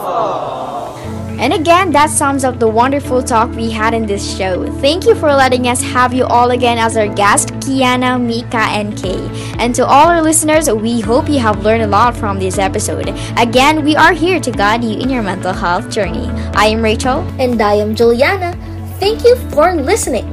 And 1.39 1.51
again, 1.51 1.91
that 1.91 2.09
sums 2.09 2.43
up 2.43 2.59
the 2.59 2.67
wonderful 2.67 3.21
talk 3.21 3.51
we 3.55 3.69
had 3.69 3.93
in 3.93 4.05
this 4.05 4.37
show. 4.37 4.65
Thank 4.79 5.05
you 5.05 5.15
for 5.15 5.33
letting 5.33 5.67
us 5.67 5.81
have 5.81 6.13
you 6.13 6.25
all 6.25 6.51
again 6.51 6.77
as 6.77 6.95
our 6.95 7.07
guest, 7.07 7.49
Kiana, 7.59 8.21
Mika, 8.21 8.69
and 8.71 8.95
Kay. 8.95 9.19
And 9.59 9.75
to 9.75 9.85
all 9.85 10.07
our 10.07 10.21
listeners, 10.21 10.69
we 10.69 11.01
hope 11.01 11.27
you 11.27 11.39
have 11.39 11.63
learned 11.63 11.83
a 11.83 11.87
lot 11.87 12.15
from 12.15 12.39
this 12.39 12.57
episode. 12.57 13.09
Again, 13.37 13.83
we 13.83 13.95
are 13.95 14.13
here 14.13 14.39
to 14.39 14.51
guide 14.51 14.83
you 14.83 14.99
in 14.99 15.09
your 15.09 15.23
mental 15.23 15.53
health 15.53 15.89
journey. 15.89 16.29
I 16.55 16.67
am 16.67 16.81
Rachel. 16.81 17.21
And 17.39 17.61
I 17.61 17.73
am 17.73 17.95
Juliana. 17.95 18.53
Thank 18.99 19.23
you 19.25 19.35
for 19.49 19.73
listening. 19.73 20.29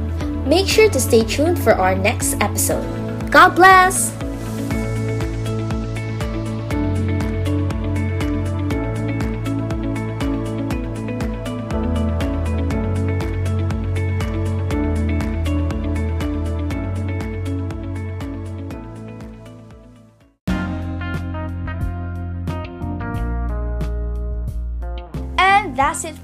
Make 0.47 0.67
sure 0.67 0.89
to 0.89 0.99
stay 0.99 1.23
tuned 1.25 1.61
for 1.61 1.73
our 1.73 1.95
next 1.95 2.39
episode. 2.39 2.85
God 3.31 3.55
bless! 3.55 4.11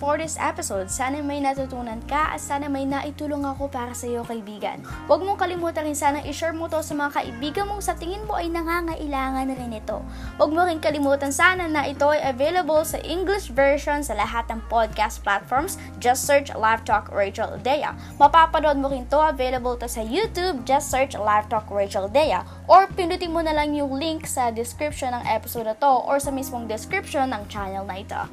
For 0.08 0.16
this 0.16 0.40
episode. 0.40 0.88
Sana 0.88 1.20
may 1.20 1.44
natutunan 1.44 2.00
ka 2.08 2.32
at 2.32 2.40
sana 2.40 2.72
may 2.72 2.88
naitulong 2.88 3.44
ako 3.44 3.68
para 3.68 3.92
sa 3.92 4.08
iyo 4.08 4.24
kaibigan. 4.24 4.80
Huwag 5.04 5.20
mong 5.20 5.36
kalimutan 5.36 5.84
rin 5.84 6.00
sana 6.00 6.24
i-share 6.24 6.56
mo 6.56 6.72
to 6.72 6.80
sa 6.80 6.96
mga 6.96 7.12
kaibigan 7.20 7.68
mong 7.68 7.84
sa 7.84 7.92
tingin 7.92 8.24
mo 8.24 8.40
ay 8.40 8.48
nangangailangan 8.48 9.52
rin 9.52 9.76
ito. 9.76 10.00
Huwag 10.40 10.56
mo 10.56 10.64
rin 10.64 10.80
kalimutan 10.80 11.36
sana 11.36 11.68
na 11.68 11.84
ito 11.84 12.08
ay 12.08 12.24
available 12.24 12.88
sa 12.88 13.04
English 13.04 13.52
version 13.52 14.00
sa 14.00 14.16
lahat 14.16 14.48
ng 14.48 14.64
podcast 14.72 15.20
platforms. 15.28 15.76
Just 16.00 16.24
search 16.24 16.56
Live 16.56 16.88
Talk 16.88 17.12
Rachel 17.12 17.60
Dea. 17.60 17.92
Mapapanood 18.16 18.80
mo 18.80 18.88
rin 18.88 19.04
to 19.12 19.20
available 19.20 19.76
to 19.76 19.92
sa 19.92 20.08
YouTube. 20.08 20.64
Just 20.64 20.88
search 20.88 21.20
Live 21.20 21.52
Talk 21.52 21.68
Rachel 21.68 22.08
Dea. 22.08 22.48
Or 22.72 22.88
pindutin 22.96 23.36
mo 23.36 23.44
na 23.44 23.52
lang 23.52 23.76
yung 23.76 23.92
link 24.00 24.24
sa 24.24 24.56
description 24.56 25.12
ng 25.12 25.28
episode 25.28 25.68
na 25.68 25.76
to 25.76 26.08
or 26.08 26.24
sa 26.24 26.32
mismong 26.32 26.64
description 26.72 27.28
ng 27.36 27.44
channel 27.52 27.84
na 27.84 28.00
ito. 28.00 28.24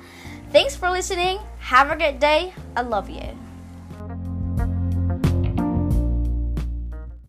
Thanks 0.55 0.77
for 0.77 0.89
listening. 0.89 1.41
Have 1.59 1.91
a 1.91 1.97
great 1.97 2.21
day. 2.21 2.55
I 2.77 2.83
love 2.83 3.11
you. 3.11 3.37